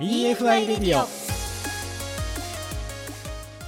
[0.00, 1.04] EFI レディオ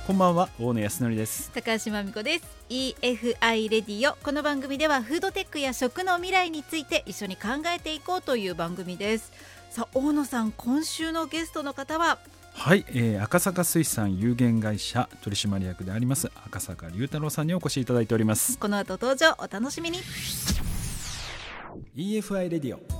[0.06, 1.50] こんばんは大野康則です。
[1.52, 2.44] 高橋真美子です。
[2.68, 9.32] EFI レディオこの番組ではフードテックや食の未来について一緒に考えていこうという番組です。
[9.70, 12.18] さあ大野さん今週のゲストの方は？
[12.52, 18.56] はい、えー、赤坂水産有限会社取締役であります赤坂龍太郎さんにお越しいただいております。
[18.56, 19.98] この後登場お楽しみに。
[21.96, 22.99] EFI レディオ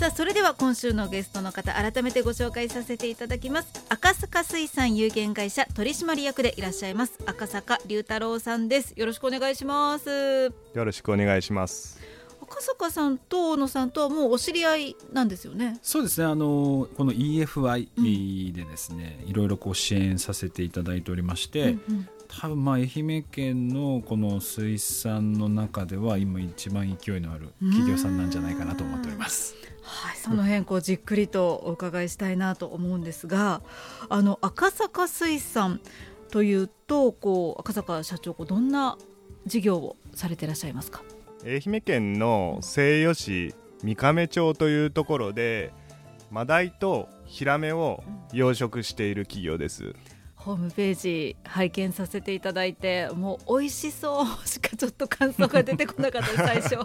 [0.00, 3.84] さあそれでは今週のゲストの方改めてご紹介させていただきます。
[3.90, 8.94] 赤坂水産有限会社取締役でいらっしゃいます赤坂龍太郎さんです。
[8.96, 10.44] よろしくお願いします。
[10.72, 12.00] よろしくお願いします。
[12.40, 15.78] 赤坂さんと大野さんとはもうお知り合いなんですよね？
[15.82, 16.26] そうですね。
[16.26, 22.08] あのこの EFI でですね、うん、いろいろこう支援させていただいておりまして、うんうん、
[22.40, 29.54] 多分まあ愛媛県のこの水産の中では今一番勢いのある企業さんなんじゃないかなと思っております。
[29.82, 33.60] はい、その辺こうじっくりとお伺いしたいなと思うんですが、
[34.08, 35.80] あの赤坂水産
[36.30, 38.96] というとこう赤坂社長こうどんな
[39.46, 41.02] 事業をされていらっしゃいますか？
[41.44, 45.72] 愛媛県の西予市三亀町というところで
[46.30, 49.96] マダイとヒラメを養殖している企業です。
[50.40, 56.78] ホームページ拝見させていただいてもう美味しそうしかちょっと感想が出てこなかった 最初。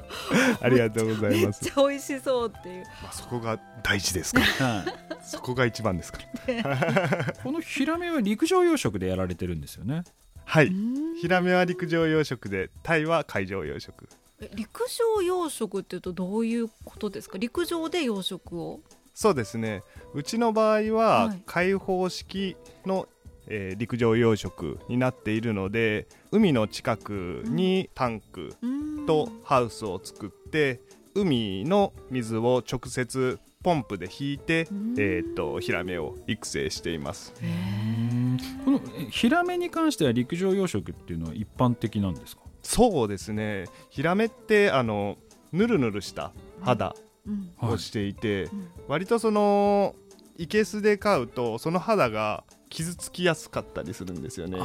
[0.61, 1.63] ありがとうございます。
[1.63, 4.85] めっちゃ美味しそうっていう、まあ、そこが大事ですから、
[5.23, 6.19] そこが一番ですか
[6.63, 7.33] ら。
[7.43, 10.03] このヒラメは陸上養殖でやられてるんですよね。
[10.43, 10.71] はい。
[11.21, 13.93] ヒラメは陸上養殖でタイは海上養殖。
[14.53, 14.81] 陸
[15.15, 17.37] 上養殖っていうとどういうことですか？
[17.37, 18.81] 陸上で養殖を？
[19.13, 19.81] そうですね。
[20.13, 23.07] うちの場合は開放式の、
[23.47, 28.55] えー、陸上養殖になっているので海の近くにタンク
[29.07, 30.81] とハウスを作って
[31.13, 37.33] 海の水を直接ポンプで引いて、えーと、ヒラメを育成しています。
[38.63, 42.43] このヒラメに関しては陸上養殖っていうのは一般的なんですか？
[42.61, 43.65] そうですね。
[43.89, 45.17] ヒラメってあの
[45.51, 46.31] ぬるぬるした
[46.61, 46.95] 肌
[47.59, 48.49] をしていて、
[48.87, 49.95] 割とその
[50.37, 52.43] いけすで飼うとその肌が
[52.75, 54.59] 傷つきやすかったりするんですよね。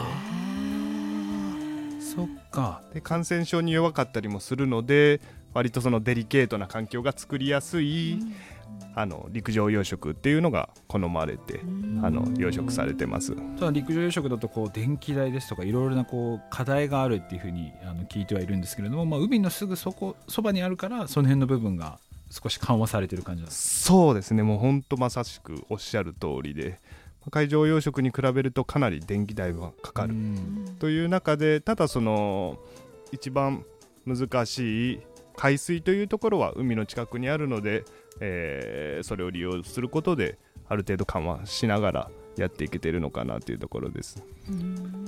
[2.01, 2.83] そっか。
[2.93, 5.21] で感染症に弱かったりもするので
[5.55, 8.35] 割とそのデリケートな環境が作りやすい、うん。
[8.95, 11.61] あの陸上養殖っていうのが好まれて
[12.03, 13.37] あの養殖されてます。
[13.59, 22.01] ただ陸上養殖だとこう電気代ですとかいろいろなこう課題があるっていうふうにあの聞いてはいるんですけれども、まあ、海のすぐそこそばにあるからその辺の部分が
[22.31, 24.43] 少し緩和されてる感じなんですそうですね。
[24.43, 26.81] もう本当まさしくおっしゃる通りで
[27.31, 30.15] 海上養殖に比べるとかなり電気代はかかる。
[30.79, 32.59] という中でただその
[33.13, 33.65] 一番
[34.07, 35.01] 難しい
[35.37, 37.85] 海水というところは海の近くにあるので
[38.21, 40.39] えー、それを利用することで
[40.69, 44.23] ある程度緩和しながらやっていけてるのかなというところです。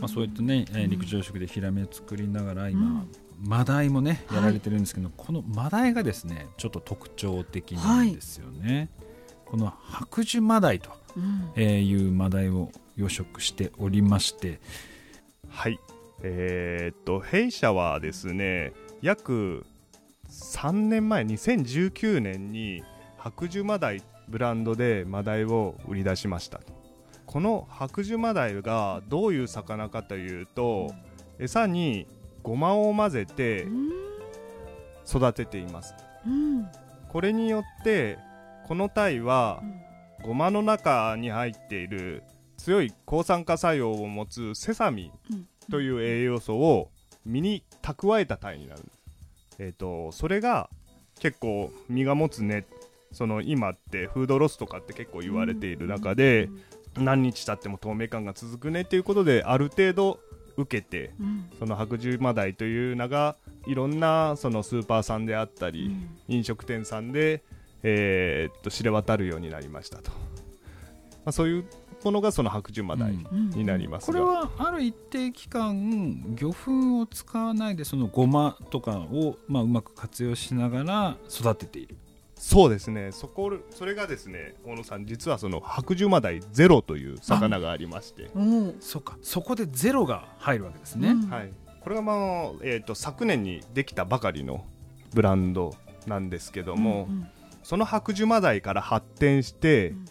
[0.00, 3.06] まあ、そういったね、えー、陸上食でヒラメ作りながら今、
[3.38, 8.76] マダイもねやられてるんですけど、はい、このマダイがですねちょっと特徴的なんですよね。
[8.76, 8.88] はい、
[9.52, 10.88] この白樹マダイと、
[11.56, 14.60] えいうマダイを養殖しておりまして、
[15.50, 15.78] はい。
[16.22, 19.66] えー、っと弊社はですね約
[20.30, 22.82] 3年前2019年に
[23.18, 26.62] 白樹マダイブランドでマダイを売り出しました。
[27.26, 30.94] この白樹マダイがどういう魚かというと
[31.38, 32.06] 餌に
[32.42, 33.66] ごまを混ぜて
[35.06, 35.94] 育てています、
[36.26, 36.66] うん、
[37.10, 38.18] これによって
[38.72, 39.62] この鯛は
[40.22, 42.22] ごまの中に入っている
[42.56, 46.88] 強い抗酸化作用を持つセサミンという栄養素を
[47.26, 48.98] 身に蓄えた鯛になるんです、
[49.58, 50.70] えーとそれが
[51.20, 52.64] 結構身が持つね
[53.12, 56.48] その今ってフードロスとかって結構言われている中で、
[56.96, 60.18] 何日経っても透明感が続くねっていうことである程度
[60.56, 61.12] 受けて、
[61.58, 63.36] その白獣マダイという名が
[63.66, 65.94] いろんなそのスーパーさんであったり、
[66.26, 67.42] 飲食店さんで、
[67.82, 70.16] えー、っと知れ渡るようになりましたと、ま
[71.26, 71.64] あ、そういう
[72.04, 73.16] ものがその白獣マダイ
[73.56, 81.96] になります、これはある一定期間魚粉を使わないでそのごまとかを、まあ、うまく活用しながら育てている。
[82.34, 83.12] そうですね。
[83.12, 88.30] そこそれがですね大野さん実はその白樹マダイゼロという魚がありまして。
[88.80, 89.16] そうか。
[89.22, 91.52] そこでゼロが入るわけですね、うん、はい。
[91.80, 92.16] これがまあ、
[92.62, 94.64] えーと、昨年にできたばかりの
[95.14, 95.72] ブランド
[96.08, 97.28] なんですけども、うんうん、
[97.62, 100.04] その白樹マダイから発展して、うん、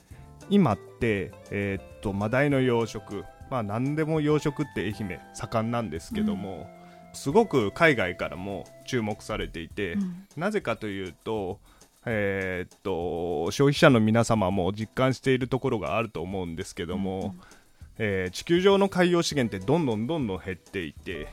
[0.49, 6.69] 今って、えーと、マダイの養殖まあ何でも養殖って愛媛盛んなんですけども、
[7.09, 9.97] うん、すごく海外からも注目されていて、
[10.37, 11.59] なぜかというと
[12.05, 17.35] えーっと消費者の皆様も実感しているところがあると思うんですけども、
[17.97, 21.27] えー地球上の海洋資源ってどんどんどんどん減っていて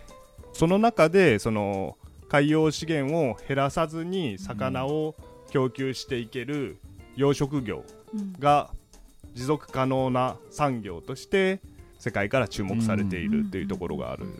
[0.52, 1.96] その中でその
[2.28, 5.14] 海洋資源を減らさずに魚を
[5.50, 6.78] 供給していける
[7.16, 7.84] 養殖業
[8.14, 8.32] うん。
[8.38, 8.70] が
[9.34, 11.60] 持続可能な産業として
[11.98, 14.34] 世界から注目されているというところがあるん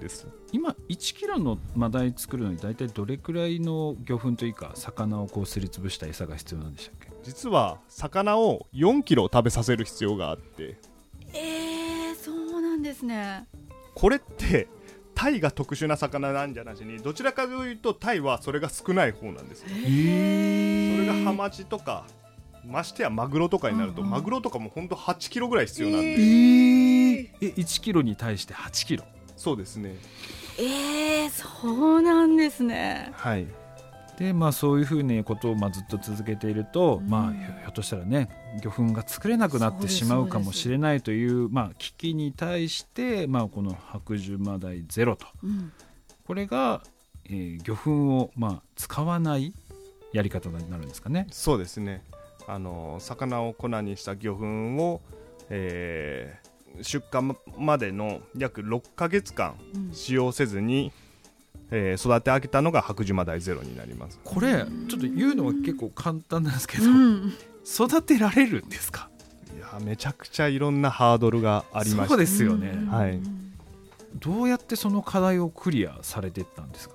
[0.00, 0.26] です。
[0.52, 7.08] 今1キロのマダイ作るのに大体どれくらいの魚粉というか魚をこうすりつぶした餌が必要なんでしたっけ？
[7.24, 10.78] 実は魚を4キロ食べさせる必要があって。
[11.34, 13.46] えー、そうなんですね。
[13.94, 14.68] これって
[15.18, 19.68] タイが特殊な魚なんじゃなしにどちらかというとタイはそれが少ない方なんですよ。
[19.70, 22.04] へそれがハマチとか
[22.64, 24.12] ましてやマグロとかになると、うんうん。
[24.12, 27.28] マグロとかも本当8キロぐらい必要なんで、えー。
[27.40, 29.04] え1キロに対して8キロ？
[29.36, 29.96] そうですね。
[30.56, 33.10] えー、そうなんですね。
[33.14, 33.48] はい
[34.18, 37.08] でまあそういうふうなことをまあずっと続けていると、うん。
[37.08, 38.28] まあひょっとしたらね
[38.60, 45.26] 魚粉が作れなくなってしまうかもしれないというまあ危機に対してまあこの白樹マダイゼロと。
[45.44, 45.72] うん。
[46.26, 46.82] これが、
[47.26, 49.54] えー魚粉をまあ使わない
[50.12, 51.28] やり方になるんですかね。
[51.30, 52.02] そうですね。
[52.48, 54.44] あの魚を粉にした魚粉
[54.82, 55.00] を、
[55.48, 56.48] えー
[56.82, 59.92] 出荷までの約6ヶ月間うん。
[59.92, 60.92] 使用せずに、
[61.70, 64.18] えー育て上げたのが白樹マダイゼロになります。
[64.24, 67.32] これちょっと言うのは結構簡単なんですけど、うん。
[67.64, 69.10] 育てられるんですか？
[69.54, 72.86] いやめちゃくちゃいろんなハードルがありましそうたですよね、うん。
[72.86, 73.20] はい。
[74.14, 76.94] どうやってその課題をクリアされていったんですか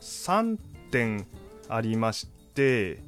[0.00, 0.58] ？3
[0.90, 1.26] 点
[1.68, 3.02] ありまして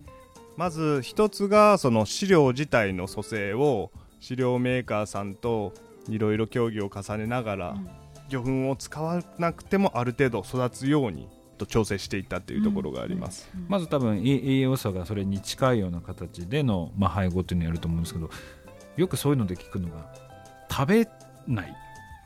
[0.56, 3.90] まず1つがその飼料自体の組成を
[4.20, 5.72] 飼料メーカーさんと
[6.08, 7.88] いろいろ協議を重ねながら、うん
[8.28, 11.28] 魚粉を使わなくてもある程度育つように
[11.58, 13.66] と調整していったというところがあります、うん。
[13.68, 18.30] まず多分え栄養素がそれに近いような形での、まあ、配合っていうのをやると思うんですけど
[18.96, 20.12] よくそういうので聞くのが
[20.70, 21.08] 食べ
[21.46, 21.76] ない。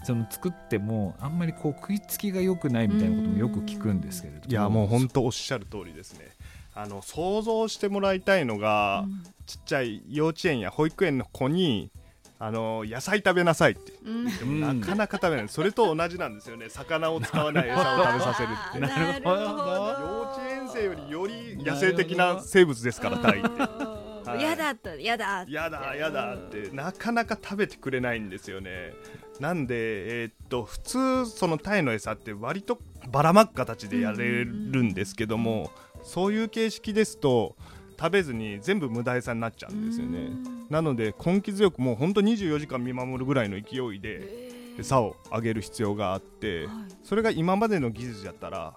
[0.04, 4.46] その作ってもあんまりこう食いつきが良くないみたいなこともよく聞くんですけれども。
[4.48, 6.28] いやもう本当おっしゃる通りですね。
[6.74, 9.24] あの想像してもらいたいのが、うん。
[9.44, 11.90] ちっちゃい幼稚園や保育園の子に
[12.40, 13.92] あの野菜食べなさいって。
[14.04, 14.24] うん。
[14.38, 15.48] でもなかなか食べない。
[15.48, 16.68] それと同じなんですよね。
[16.68, 19.36] 魚を使わない 餌を食べさせるってなるほど。
[19.36, 24.42] 幼稚園生よりより野生的な生物ですからタイってはい。
[24.42, 25.44] やだったやだ。
[25.48, 26.70] やだやだって。
[26.70, 28.92] なかなか食べてくれないんですよね。
[29.40, 29.74] なんで
[30.22, 32.78] えーっと普通そのタイの餌って割と
[33.10, 35.70] ばらまく形でやれるんですけども
[36.02, 37.56] そういう形式ですと
[37.98, 40.30] 食べずに全部無駄餌になっちゃうんですよね。
[40.70, 46.76] なので根気強くもう本当24時間見守るぐらいの勢いで餌をあげる必要があってはい。
[47.02, 48.74] それが今までの技術だったら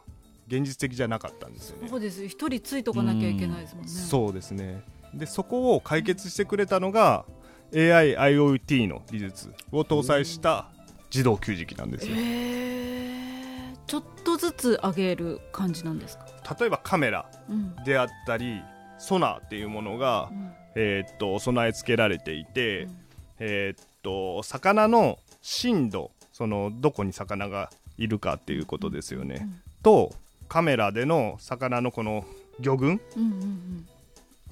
[0.47, 1.87] 現実的じゃなかったんですよね。
[1.89, 2.25] そうです。
[2.27, 3.89] 一人ついとかなきゃいけないですもんね。
[3.89, 4.81] そうですね。
[5.13, 7.25] でそこを解決してくれたのが
[7.73, 10.69] AIIoT の技術を搭載した
[11.13, 12.15] 自動給餌器なんですよ。
[12.17, 13.77] えー。
[13.87, 16.25] ちょっとずつ上げる感じなんですか？
[16.59, 17.75] 例えばカメラうん。
[17.83, 18.61] であったり
[19.01, 20.51] ソナーっていうものが、うん。
[20.75, 22.97] えーっと備え付けられていて、うん。
[23.39, 29.47] えーっと魚の深度そのどこに魚がいるかっていうことですよね、
[29.83, 30.11] と
[30.47, 32.25] カメラでの魚のこの
[32.59, 33.87] 魚群うんうんうん。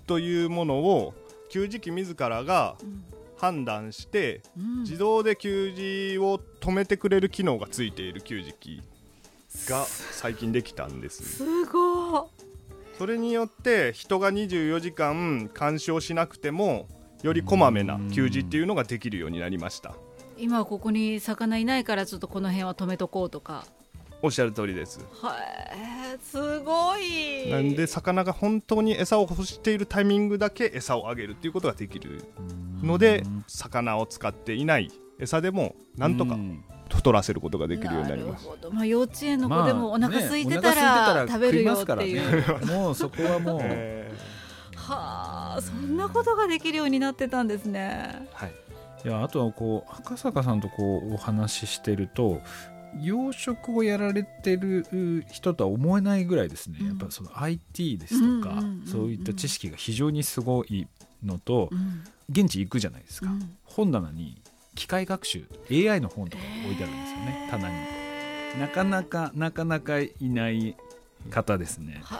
[0.07, 1.13] というものを
[1.49, 3.03] 給餌器自らがうん。
[3.37, 4.81] 判断してうん。
[4.81, 8.83] 自動で給餌を止めてくれる機能がついている給餌器
[9.69, 11.23] が最近できたんです。
[11.37, 11.98] すごい
[12.99, 16.85] それによって人が24時間監視をしなくても
[17.23, 19.95] よりこまめな給餌っていうのができるようになりました。
[20.37, 23.65] 今ここに魚いないからちょっとこの辺は止めとこうとか。
[24.21, 24.99] おっしゃる通りです。
[25.13, 27.49] はいすごい。
[27.49, 32.25] なんで魚が本当に餌を欲しているタイミングだけ餌をあげるっていうことができる
[32.83, 36.65] ので魚を使っていない餌でもなんとかうん
[36.95, 38.45] 太らせることができるようになります。
[38.45, 42.73] るほど、まあ、幼稚園の子でもおまあ腹空いてねたら,、食べるよっていう、食いますからね。
[42.73, 44.11] もうそこはもう、 え
[44.75, 48.27] はあそんなことができるようになってたんですね。
[48.33, 48.53] ーはい。
[49.05, 52.41] いやあとはこう赤坂さんとこうお話ししてると
[53.01, 56.87] 養殖をやられてる人とは思えないぐらいですね、うん。
[56.87, 58.87] やっぱその IT ですとか、うんうんうんうん。
[58.87, 60.87] そういった知識が非常にすごい
[61.23, 62.03] のと、うん。
[62.29, 63.57] 現地行くじゃないですか、うん。
[63.63, 64.41] 本棚に
[64.79, 67.75] 機械学習 AI の本とか置いてあるんですよね、棚に。
[68.61, 70.77] なかなかなかなかいない
[71.29, 71.99] 方ですね。
[72.01, 72.17] は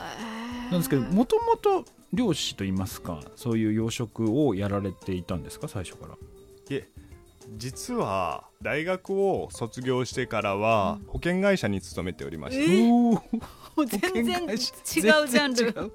[0.68, 6.14] いなんですけどもともと漁師といいますかそういう養殖をやられていたんですか最初から？
[6.14, 6.18] い
[6.70, 6.86] え
[7.56, 15.54] 実は大学を卒業してからは保険会社に勤めておりました、 全然違うジャンル。
[15.54, 15.92] 全然違う。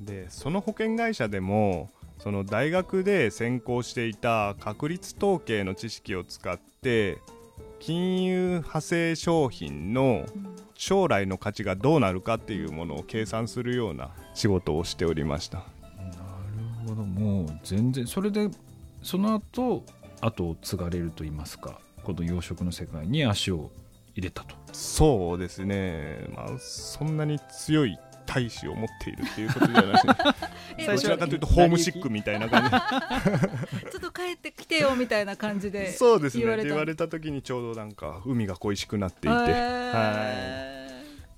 [0.00, 7.18] でその保険会社でもその大学で専攻していた確率統計の知識を使って
[7.78, 10.26] 金融派生商品の
[10.74, 15.58] 将来の価値がどうなるかっていうものを計算するような仕事をしておりました。
[15.58, 17.04] なるほど。
[17.04, 18.48] もう全然それで
[19.02, 19.84] その後
[20.20, 23.70] 後を継がれると言いますかこの養殖の世界に足を
[24.14, 24.54] 入れたと。
[24.72, 26.26] そうですね。
[26.34, 30.02] まあそんなに強い大志を持っているっていうことじゃない。
[30.78, 32.70] えどちらかというとホームシックみたいな感じ。
[33.90, 36.42] ちょっと帰ってきてよみたいな感じでそうですね。
[36.42, 36.66] 言われた。
[36.66, 39.42] って言われた時にちょうどなんか海が恋しくなっていて、へはい。
[39.44, 40.86] ーじゃあ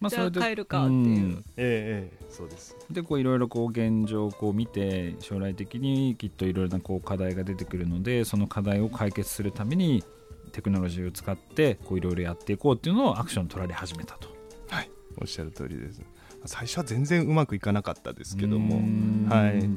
[0.01, 0.99] まあそれで帰るかっていう。
[0.99, 1.45] うん。
[1.57, 2.27] ええええ。
[2.31, 2.77] そうです。
[2.91, 10.05] でこういろいろこう現状をこう見て将来的にきっといろいろなこう課題が出てくるのでその課題を解決するために
[10.53, 14.29] テクノロジーを使ってこういろいろやっていこうっていうのをアクション取られ始めたと。
[14.71, 14.91] はい。
[15.21, 16.01] おっしゃる通りです
[16.45, 19.27] 最初は全然うまくいかなかったですけどうもん。
[19.29, 19.69] はい。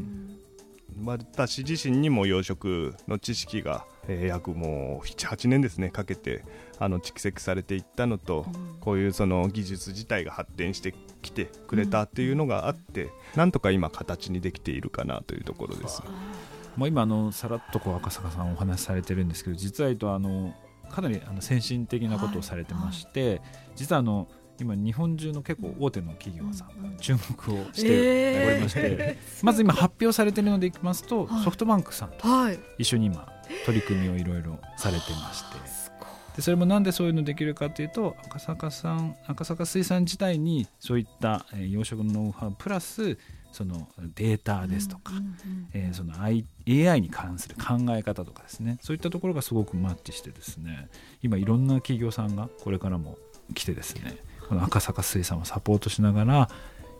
[1.04, 6.44] 私自身にも養殖の知識が、えー約もう78年ですねかけて
[6.80, 8.46] あの蓄積されていったのと、
[8.80, 16.04] こういうその技術自体が発展してきてくれたっていうのがあって、なんとか今形にできているかなというところです。
[16.76, 20.56] もう今あのさらっとこう赤坂さんお話しされてるんですけど実は言うとあの
[20.90, 23.42] かなりあの先進的なことをされてまして、
[23.76, 24.28] 実はあの
[24.62, 29.46] 今日本中の結構大手の企業さんが注目をしておりまして、えー。
[29.46, 31.44] まず今発表されているのでいきますと、はい。
[31.44, 32.60] ソフトバンクさんとはい。
[32.78, 33.28] 一緒に今
[33.66, 35.82] 取り組みをいろいろされてまして。
[36.36, 43.18] でそれもなんでそういうのできるかというと赤坂さん赤坂水産自体にそういった、えー養殖のノウハウプラス
[43.52, 45.12] そのデータですとか、
[45.74, 48.78] えーその AI に関する考え方とかですね。
[48.82, 50.88] そういったところがすごくマッチしてですね。
[51.22, 53.18] 今いろんな企業さんがこれからも
[53.54, 54.16] 来てですね
[54.52, 56.50] この赤坂水産をサポートしながら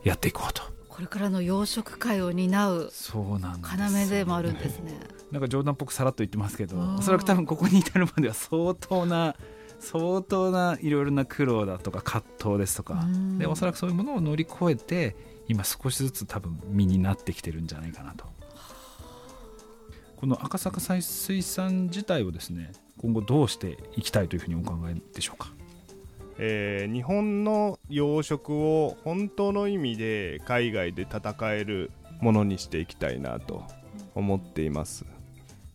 [0.06, 0.64] やっていこうと。
[0.88, 4.98] これからの養殖界を担う要でもあるんですね。
[5.34, 9.36] なんか冗談っぽくさらっと言ってますけどおそらく多分ここに至るまでは相当な
[9.82, 13.38] 相当ないろいろな苦労だとか葛藤ですとかうん。
[13.38, 15.18] でおそらくそういうものを乗り越えて
[15.50, 18.24] 今少しずつ多分身になってきてるんじゃないかなと。
[20.16, 25.52] この赤坂水産自体をですね今後どうしていきたいというふうにお考えでしょうか？
[26.44, 33.64] えー日本の養殖を本当の意味で海外で戦えるものにしていきたいなと
[34.16, 35.06] 思っています。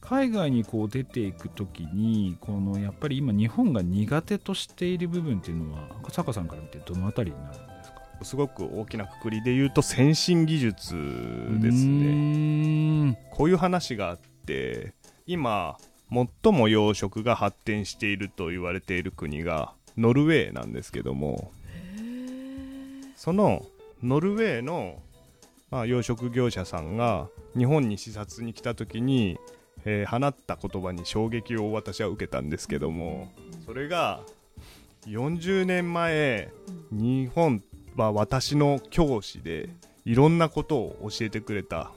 [0.01, 8.03] 海外にこう出ていくときにこのやっぱり今日本が苦手としている部分っていうのは赤坂さんから見てどのあたりになるんですか？
[8.25, 10.95] すごく大きなくくりで言うと先進技術
[11.61, 13.21] ですうね。
[13.31, 14.95] こういう話があって
[15.27, 15.77] 今
[16.11, 21.53] 最も養殖が発展していると言われている国がノルウェーなんですけども
[23.17, 23.65] その
[24.03, 25.03] ノルウェーの、
[25.71, 29.39] まあ、養殖業者さんが日本に視察に来た時に、
[29.85, 33.33] えー放った言葉に衝撃を私は受けたんですけども
[33.65, 34.21] それが
[35.07, 36.51] 40年前
[36.91, 37.63] 日本
[37.97, 39.71] は私の教師で
[40.05, 41.91] いろんなことを教えてくれた。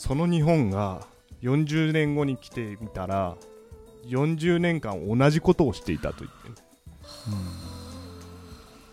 [0.00, 1.06] その日本が
[1.42, 3.36] 40年後に来てみたら
[4.06, 6.54] 40年間同じことをしていたと言ってる。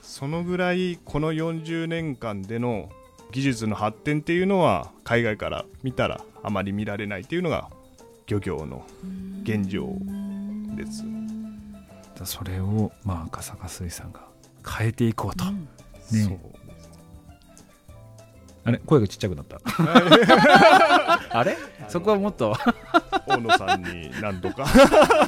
[0.02, 2.90] そのぐらいこの40年間での
[3.32, 7.70] 技術の発展っていうのは海外から見たらあまり見られないっていうのが
[8.26, 8.86] 漁業の
[9.44, 9.88] 現状
[10.76, 11.04] です。
[12.18, 14.22] だそれを、まあ、赤坂水産が
[14.68, 15.68] 変えていこうと、うん。
[16.12, 16.24] ね。
[16.24, 16.38] そう。
[18.66, 18.80] あれ？
[18.80, 19.60] 声がちっちゃくなった。
[21.38, 21.58] あれ？
[21.88, 22.56] そこはもっと。
[23.28, 24.66] 大野さんに何とか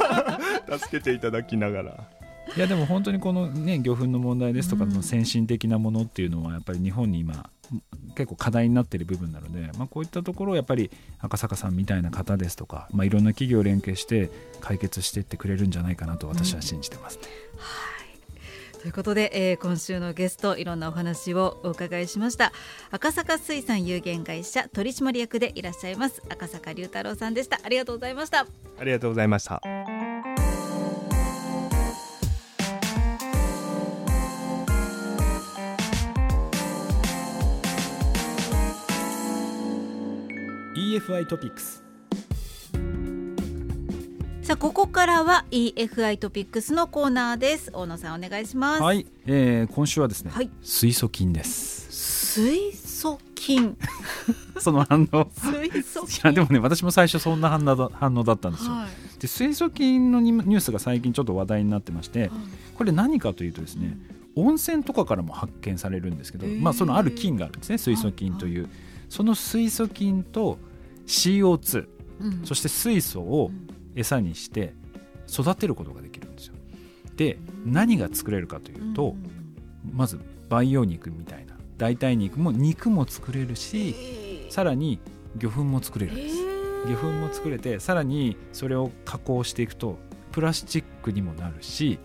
[0.79, 2.09] 助けていただきながら
[2.55, 4.93] いやでも本当にこのね魚粉の問題ですとかうん。
[4.93, 7.49] の先進的なものっていうのはやっぱり日本に今
[8.15, 10.89] 結構課題になっている部分なので、まあ、こういったところをやっぱり
[11.19, 14.29] 赤坂さんみたいな方ですとか、まあ、いろんな企業を連携して
[14.61, 17.23] 解決していってくれるんじゃないかなと私は信じてますね。
[18.81, 22.53] ということで、えー今週のゲストいろんなお話をお伺いしました。
[22.91, 27.59] 赤坂水産有限会社取締役でいらっしゃいます赤坂龍太郎さんでした。
[27.61, 28.47] ありがとうございました。
[28.79, 29.61] ありがとうございました。
[41.09, 41.83] EFI トピックス
[44.43, 47.71] さあここからは EFI トピックスのコーナーです。
[47.73, 48.83] 大野さんお願いします。
[48.83, 50.51] はい、えー今週はですね、はい。
[50.61, 51.91] 水素菌です。
[52.33, 53.75] 水素菌。
[54.59, 55.29] その反応。
[55.33, 59.19] 水素いやでもね私も最初そんな反応だ反応だったんですよ、はい。
[59.19, 62.29] で水素菌のニニュースが最近ちょっと話題になってまして
[62.75, 63.97] これ何かというとですね
[64.35, 68.69] 温泉とかからも発見されるんですけど、まあ、そのある菌があるんですね水素菌という、
[69.09, 70.59] その水素菌と
[71.09, 71.87] CO2
[72.21, 72.45] うん。
[72.45, 73.51] そして水素を
[73.95, 74.73] 餌にして
[75.27, 76.53] 育てることができるんですよ。
[77.15, 79.15] で何が作れるかというと、
[79.91, 84.99] まず培養肉みたいな代替肉も肉も作れるしさらに
[85.37, 86.35] 魚粉も作れるんです。
[86.87, 89.97] 魚粉も作れてさらにそれを加工していくと
[90.31, 91.99] プラスチックにもなるし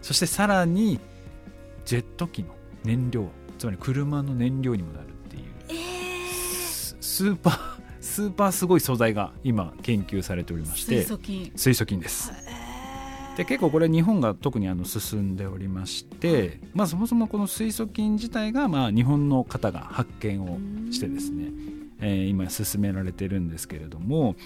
[0.00, 0.98] そしてさらに
[1.84, 3.28] ジェット機の燃料
[3.58, 11.52] つまり車の燃料にもなるっていう、ススーパースーパーすごい素材が今研究されておりまして水素菌。
[11.56, 12.30] 水素菌です。
[13.36, 20.58] で結構これ日本が特にあの進んでおりまして、まあ、そもそもこの水素菌自体がまあ日本の方が発見を
[20.92, 21.50] してですね、
[22.00, 24.36] えー今進められてるんですけれども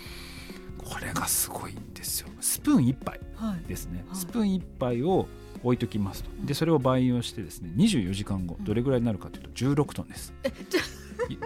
[0.78, 2.28] これがすごいんですよ。
[2.40, 4.16] スプーン1杯はいですね、はい。
[4.16, 5.26] スプーン1杯を
[5.64, 6.30] 置いときますと。
[6.44, 10.32] でそれを培養してですね24時間後どれぐらいになるかというと16トンです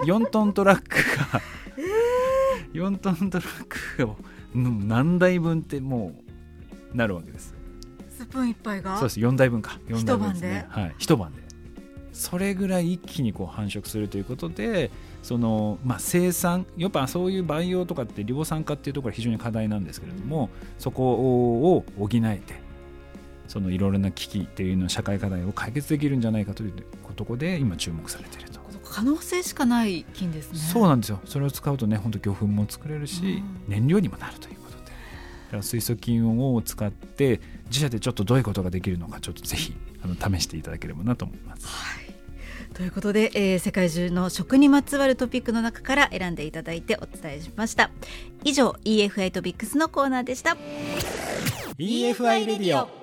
[0.05, 0.97] 4トントラック
[1.33, 1.41] が、
[2.73, 4.17] 4トントラックを
[4.55, 6.15] うん何台分っても
[6.93, 7.55] うなるわけです。
[8.11, 8.97] スプーン一杯が？
[8.99, 9.21] そうです。
[9.21, 9.79] 4台分か。
[9.89, 10.67] 4台分ですね。
[10.69, 10.95] はい。
[10.99, 11.43] 一晩で。
[12.13, 14.91] それぐらい一気にこう繁殖するということで
[15.23, 21.15] その、まあ、生産やっぱそういう培養とかって量産化っていうところが非常に課題なんですけれどもそこ
[21.75, 22.61] を補えて
[23.49, 26.73] そのいろいろな危機っていうの社会課題を解決できるんじゃないかという
[27.17, 28.61] ところで今注目されていると。
[28.93, 30.59] 可能性しかない菌ですね。
[30.59, 31.19] そうなんですよ。
[31.25, 33.65] それを使うとね本当魚粉も作れるし、うん。
[33.67, 34.71] 燃料にもなるというこ
[35.51, 35.63] とで。
[35.63, 41.67] 水素菌を使って自社でちょっとどういうことができるのかちょっとぜひあの試していただければなと思います。
[42.75, 47.91] ということで、えー世界中の食にまつわるトピックの中から選んでいただいてお伝えしました。
[48.45, 50.57] 以上 EFI トピックスのコーナーでした。
[51.79, 53.02] EFI レディオ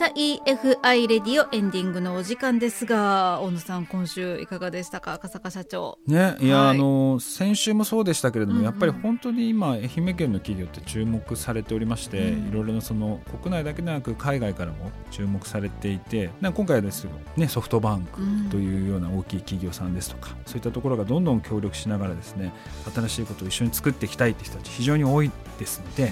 [0.00, 5.12] さあ EFI レディオエンディングのお時間ですが大野さん今週いかがでしたか？
[5.12, 5.98] 赤坂社長。
[6.06, 6.70] ね、いや、はい。
[6.70, 8.58] あの先週もそうでしたけれども、うん。
[8.60, 12.48] うんやっぱり本当に今愛媛県の企業って注目されておりまして、うん。
[12.48, 22.54] いろいろなその国内だけでなく海外からも注目されていてな今回ですよねソフトバンクというような大きい企業さんですとか、そういったところがどんどん協力しながらですね
[22.94, 26.10] 新しいことを一緒に作っていきたいって人たち非常に多いですので、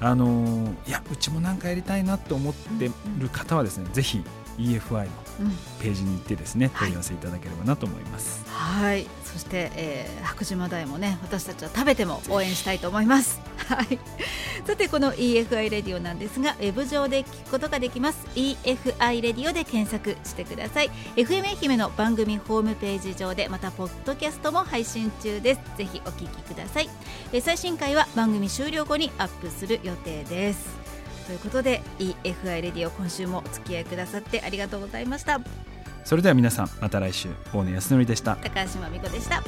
[0.00, 4.22] あのいやうちもなんかやりたいなと思ってる方はですね、ぜひ
[4.58, 5.10] EFI の
[5.40, 5.50] うん。
[5.80, 6.88] ページに行ってですねはい。
[6.88, 8.44] 問い合わせいただければなと思います。
[8.48, 9.06] はい。
[9.24, 13.39] そして、えー白島大もね私たちは食べても応援したいと思います
[13.74, 13.98] はい。
[14.66, 18.26] さてこの EFI レディオなんですがウェブ上で聞くことができます。
[18.34, 20.90] EFI レディオで検索してください。
[21.16, 25.60] FM 愛媛の番組ホームページ上でまたポッドキャストも配信中です。
[25.76, 26.90] ぜひお聞きください。
[27.32, 30.68] えー最新回は番組終了後にアップする予定です。
[31.26, 35.40] ということで EFI レディオ今週もお付き合いくださってありがとうございました。
[36.04, 37.28] それでは皆さんまた来週。
[37.52, 38.36] 大野康則でした。
[38.36, 39.42] 高橋真美子でした